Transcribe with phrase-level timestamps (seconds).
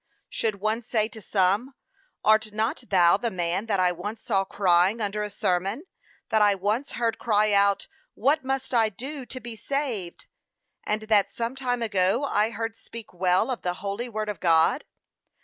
[0.29, 1.75] Should one say to some,
[2.25, 5.83] Art not thou the man that I once saw crying under a sermon,
[6.29, 10.25] that I once, heard cry out, What must I do to be saved?
[10.83, 14.85] and, that some time ago I heard speak well of the holy word of God?